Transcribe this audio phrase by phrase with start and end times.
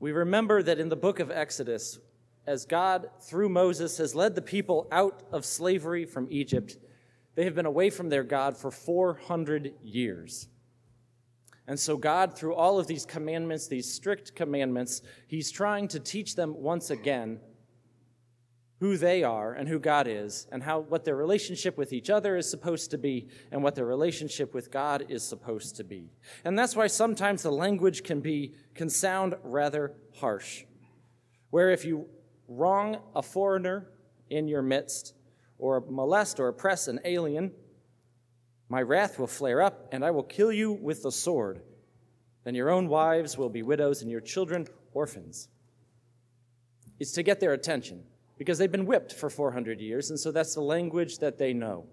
[0.00, 1.98] We remember that in the book of Exodus,
[2.46, 6.76] as God, through Moses, has led the people out of slavery from Egypt,
[7.34, 10.48] they have been away from their God for 400 years.
[11.66, 16.34] And so, God, through all of these commandments, these strict commandments, He's trying to teach
[16.34, 17.40] them once again
[18.80, 22.36] who they are and who God is, and how what their relationship with each other
[22.36, 26.10] is supposed to be, and what their relationship with God is supposed to be.
[26.44, 30.64] And that's why sometimes the language can be can sound rather harsh.
[31.50, 32.06] Where if you
[32.46, 33.90] wrong a foreigner
[34.30, 35.14] in your midst,
[35.58, 37.50] or molest or oppress an alien,
[38.68, 41.62] my wrath will flare up, and I will kill you with the sword.
[42.44, 45.48] Then your own wives will be widows, and your children orphans.
[47.00, 48.04] It's to get their attention
[48.38, 51.86] because they've been whipped for 400 years, and so that's the language that they know.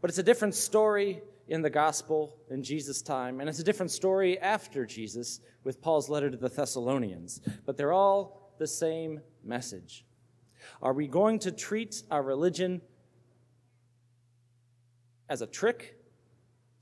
[0.00, 3.90] But it's a different story in the gospel in Jesus' time, and it's a different
[3.90, 7.40] story after Jesus with Paul's letter to the Thessalonians.
[7.66, 10.04] But they're all the same message.
[10.80, 12.80] Are we going to treat our religion
[15.28, 15.98] as a trick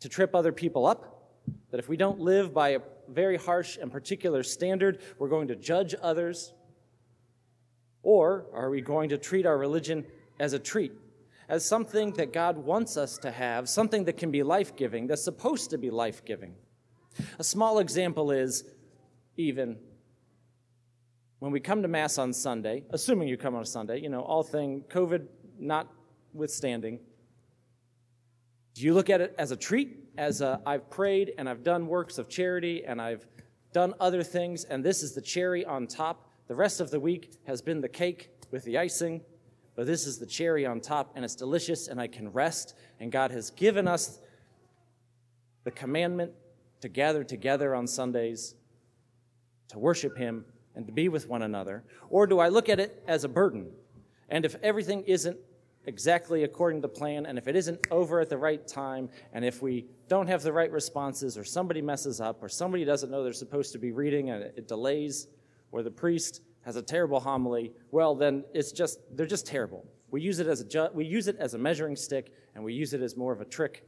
[0.01, 1.33] to trip other people up?
[1.71, 5.57] That if we don't live by a very harsh and particular standard, we're going to
[5.57, 6.53] judge others
[8.03, 10.07] or are we going to treat our religion
[10.39, 10.93] as a treat,
[11.49, 15.23] as something that God wants us to have, something that can be life giving, that's
[15.23, 16.55] supposed to be life giving?
[17.39, 18.65] A small example is
[19.37, 19.77] even
[21.41, 24.21] when we come to Mass on Sunday, assuming you come on a Sunday, you know,
[24.21, 25.27] all thing COVID
[25.59, 27.01] notwithstanding,
[28.75, 31.87] do you look at it as a treat, as a, I've prayed and I've done
[31.87, 33.27] works of charity and I've
[33.73, 36.30] done other things, and this is the cherry on top?
[36.51, 39.21] The rest of the week has been the cake with the icing,
[39.77, 42.75] but this is the cherry on top, and it's delicious, and I can rest.
[42.99, 44.19] And God has given us
[45.63, 46.33] the commandment
[46.81, 48.57] to gather together on Sundays,
[49.69, 51.85] to worship Him, and to be with one another?
[52.09, 53.71] Or do I look at it as a burden?
[54.29, 55.39] And if everything isn't
[55.87, 59.63] exactly according to plan, and if it isn't over at the right time, and if
[59.63, 63.33] we don't have the right responses, or somebody messes up, or somebody doesn't know they're
[63.33, 65.29] supposed to be reading and it delays,
[65.73, 69.87] or the priest has a terrible homily, well, then it's just, they're just terrible.
[70.11, 72.75] We use it as a, ju- we use it as a measuring stick, and we
[72.75, 73.85] use it as more of a trick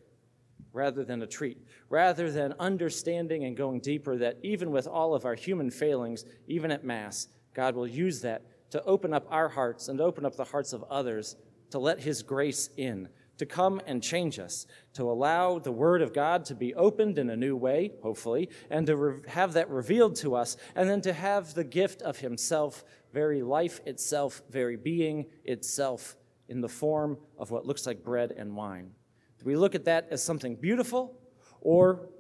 [0.72, 1.59] rather than a treat,
[1.91, 6.71] rather than understanding and going deeper that even with all of our human failings, even
[6.71, 10.44] at Mass, God will use that to open up our hearts and open up the
[10.44, 11.37] hearts of others
[11.71, 13.09] to let His grace in,
[13.42, 17.28] to come and change us, to allow the Word of God to be opened in
[17.28, 21.12] a new way, hopefully, and to re- have that revealed to us, and then to
[21.12, 26.16] have the gift of Himself, very life itself, very being itself,
[26.48, 28.92] in the form of what looks like bread and wine.
[29.41, 31.19] Do we look at that as something beautiful,
[31.60, 32.10] or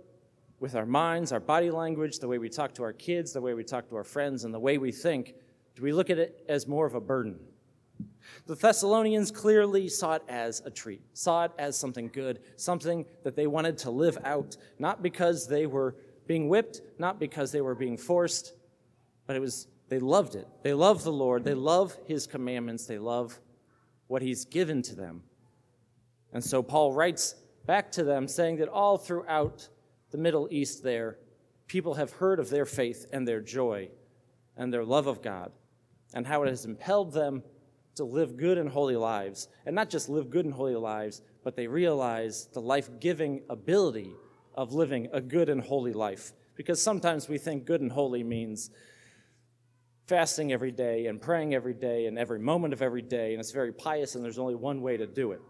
[0.58, 3.54] with our minds, our body language, the way we talk to our kids, the way
[3.54, 5.34] we talk to our friends, and the way we think,
[5.76, 7.38] do we look at it as more of a burden?
[8.46, 13.36] The Thessalonians clearly saw it as a treat, saw it as something good, something that
[13.36, 15.96] they wanted to live out, not because they were
[16.26, 18.54] being whipped, not because they were being forced,
[19.26, 20.48] but it was they loved it.
[20.62, 23.38] They love the Lord, they love his commandments, they love
[24.06, 25.22] what he's given to them.
[26.32, 27.34] And so Paul writes
[27.66, 29.68] back to them saying that all throughout
[30.10, 31.18] the Middle East there,
[31.66, 33.90] people have heard of their faith and their joy
[34.56, 35.52] and their love of God
[36.14, 37.42] and how it has impelled them
[37.96, 39.48] to live good and holy lives.
[39.66, 44.12] And not just live good and holy lives, but they realize the life giving ability
[44.54, 46.32] of living a good and holy life.
[46.54, 48.70] Because sometimes we think good and holy means
[50.06, 53.52] fasting every day and praying every day and every moment of every day, and it's
[53.52, 55.40] very pious, and there's only one way to do it.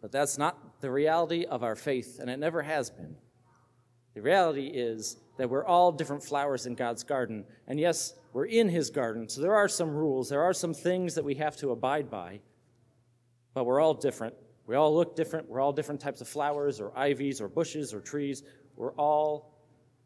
[0.00, 3.16] But that's not the reality of our faith, and it never has been.
[4.14, 7.44] The reality is that we're all different flowers in God's garden.
[7.66, 11.14] And yes, we're in His garden, so there are some rules, there are some things
[11.14, 12.40] that we have to abide by,
[13.54, 14.34] but we're all different.
[14.66, 15.48] We all look different.
[15.48, 18.42] We're all different types of flowers or ivies or bushes or trees.
[18.76, 19.52] We're all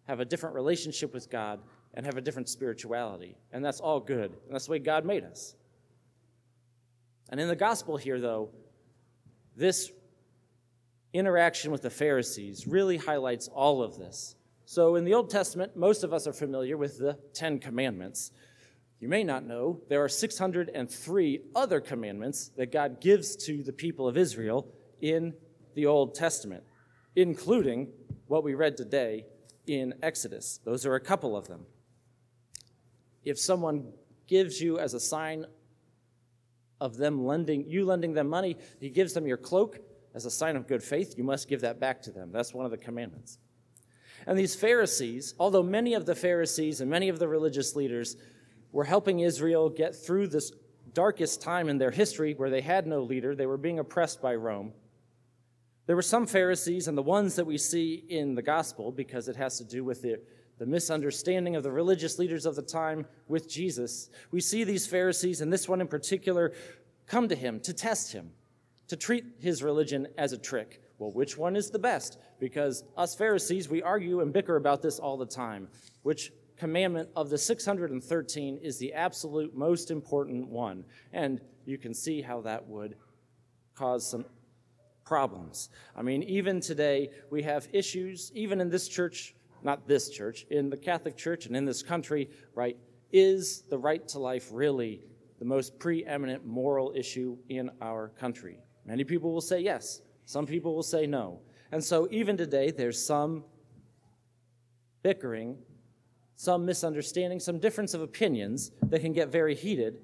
[0.04, 1.60] have a different relationship with God
[1.94, 3.36] and have a different spirituality.
[3.52, 4.32] And that's all good.
[4.46, 5.54] And that's the way God made us.
[7.28, 8.50] And in the gospel here, though,
[9.56, 9.90] this
[11.18, 14.36] interaction with the Pharisees really highlights all of this.
[14.64, 18.32] So, in the Old Testament, most of us are familiar with the Ten Commandments.
[18.98, 24.08] You may not know there are 603 other commandments that God gives to the people
[24.08, 24.66] of Israel
[25.00, 25.34] in
[25.74, 26.64] the Old Testament,
[27.14, 27.92] including
[28.26, 29.26] what we read today
[29.66, 30.58] in Exodus.
[30.64, 31.66] Those are a couple of them.
[33.24, 33.92] If someone
[34.26, 35.46] gives you as a sign
[36.80, 39.78] of them lending you lending them money, he gives them your cloak
[40.16, 42.32] as a sign of good faith, you must give that back to them.
[42.32, 43.36] That's one of the commandments.
[44.26, 48.16] And these Pharisees, although many of the Pharisees and many of the religious leaders
[48.72, 50.52] were helping Israel get through this
[50.94, 54.34] darkest time in their history where they had no leader, they were being oppressed by
[54.34, 54.72] Rome.
[55.84, 59.36] There were some Pharisees, and the ones that we see in the gospel, because it
[59.36, 60.18] has to do with the,
[60.58, 64.08] the misunderstanding of the religious leaders of the time with Jesus.
[64.30, 66.54] We see these Pharisees, and this one in particular,
[67.06, 68.32] come to him to test him,
[68.88, 70.82] to treat his religion as a trick.
[70.98, 72.18] Well, which one is the best?
[72.38, 75.68] Because us Pharisees, we argue and bicker about this all the time.
[76.02, 80.84] Which commandment of the 613 is the absolute most important one?
[81.12, 82.96] And you can see how that would
[83.74, 84.24] cause some
[85.04, 85.68] problems.
[85.94, 90.70] I mean, even today, we have issues, even in this church, not this church, in
[90.70, 92.76] the Catholic Church and in this country, right?
[93.12, 95.02] Is the right to life really
[95.38, 98.58] the most preeminent moral issue in our country?
[98.86, 100.00] Many people will say yes.
[100.24, 101.40] Some people will say no.
[101.72, 103.44] And so, even today, there's some
[105.02, 105.58] bickering,
[106.36, 109.98] some misunderstanding, some difference of opinions that can get very heated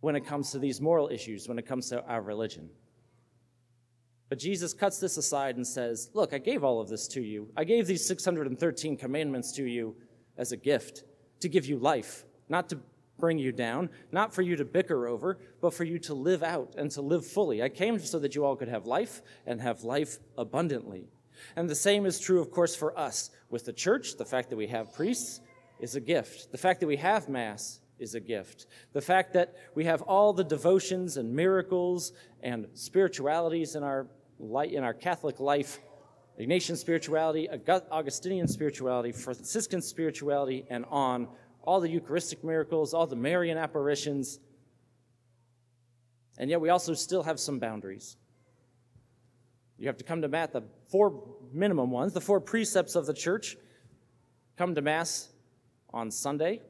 [0.00, 2.68] when it comes to these moral issues, when it comes to our religion.
[4.28, 7.50] But Jesus cuts this aside and says, Look, I gave all of this to you.
[7.56, 9.94] I gave these 613 commandments to you
[10.38, 11.04] as a gift
[11.40, 12.78] to give you life, not to
[13.22, 16.74] bring you down, not for you to bicker over, but for you to live out
[16.76, 17.62] and to live fully.
[17.62, 21.06] I came so that you all could have life and have life abundantly.
[21.54, 23.30] And the same is true, of course, for us.
[23.48, 25.40] With the church, the fact that we have priests
[25.78, 26.50] is a gift.
[26.50, 28.66] The fact that we have Mass is a gift.
[28.92, 34.08] The fact that we have all the devotions and miracles and spiritualities in our,
[34.64, 35.78] in our Catholic life
[36.40, 37.48] Ignatian spirituality,
[37.90, 41.28] Augustinian spirituality, Franciscan spirituality, and on
[41.62, 44.40] all the Eucharistic miracles, all the Marian apparitions.
[46.38, 48.16] And yet we also still have some boundaries.
[49.78, 53.14] You have to come to Mass, the four minimum ones, the four precepts of the
[53.14, 53.56] church.
[54.56, 55.30] Come to Mass
[55.90, 56.62] on Sunday,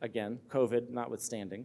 [0.00, 1.64] again, COVID notwithstanding.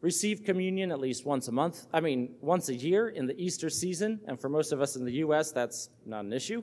[0.00, 3.70] Receive communion at least once a month, I mean, once a year in the Easter
[3.70, 6.62] season, and for most of us in the U.S., that's not an issue.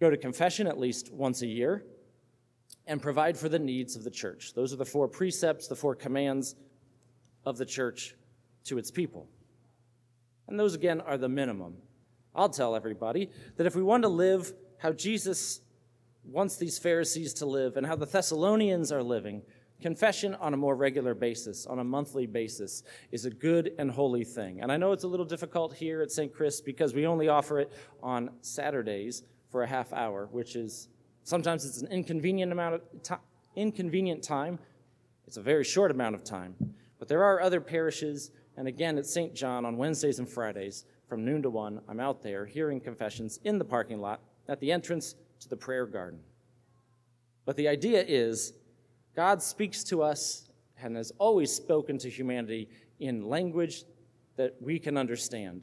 [0.00, 1.84] Go to confession at least once a year
[2.86, 4.54] and provide for the needs of the church.
[4.54, 6.56] Those are the four precepts, the four commands
[7.44, 8.14] of the church
[8.64, 9.28] to its people.
[10.48, 11.76] And those, again, are the minimum.
[12.34, 15.60] I'll tell everybody that if we want to live how Jesus
[16.24, 19.42] wants these Pharisees to live and how the Thessalonians are living,
[19.80, 24.24] confession on a more regular basis, on a monthly basis, is a good and holy
[24.24, 24.60] thing.
[24.60, 26.32] And I know it's a little difficult here at St.
[26.32, 27.72] Chris because we only offer it
[28.02, 30.88] on Saturdays for a half hour, which is
[31.30, 33.20] Sometimes it's an inconvenient amount of time,
[33.54, 34.58] inconvenient time.
[35.28, 36.56] It's a very short amount of time.
[36.98, 39.32] But there are other parishes, and again at St.
[39.32, 43.60] John on Wednesdays and Fridays from noon to 1, I'm out there hearing confessions in
[43.60, 46.18] the parking lot at the entrance to the prayer garden.
[47.44, 48.52] But the idea is
[49.14, 50.50] God speaks to us
[50.82, 53.84] and has always spoken to humanity in language
[54.34, 55.62] that we can understand.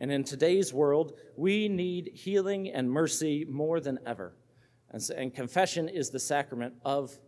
[0.00, 4.34] And in today's world, we need healing and mercy more than ever.
[4.92, 7.18] And, so, and confession is the sacrament of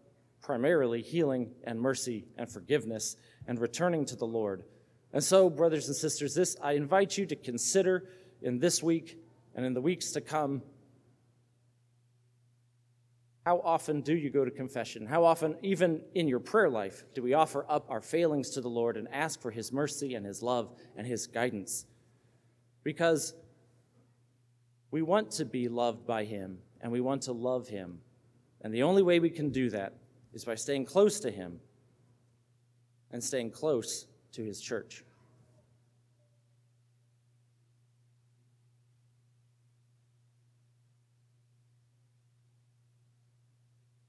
[0.42, 3.16] primarily healing and mercy and forgiveness
[3.46, 4.64] and returning to the Lord.
[5.12, 8.08] And so, brothers and sisters, this I invite you to consider
[8.42, 9.18] in this week
[9.54, 10.62] and in the weeks to come.
[13.46, 15.06] How often do you go to confession?
[15.06, 18.68] How often, even in your prayer life, do we offer up our failings to the
[18.68, 21.86] Lord and ask for His mercy and His love and His guidance?
[22.82, 23.34] Because
[24.90, 27.98] we want to be loved by Him and we want to love Him.
[28.60, 29.94] And the only way we can do that
[30.34, 31.58] is by staying close to Him
[33.10, 35.02] and staying close to His church.